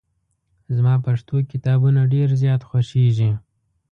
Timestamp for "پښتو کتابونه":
1.05-2.01